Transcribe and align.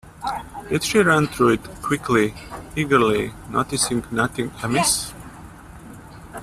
Did 0.69 0.83
she 0.83 0.97
run 0.97 1.27
through 1.27 1.49
it 1.49 1.81
quickly, 1.83 2.33
eagerly, 2.75 3.33
noticing 3.51 4.03
nothing 4.09 4.51
amiss? 4.63 5.13